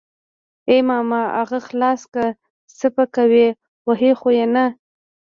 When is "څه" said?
2.77-2.87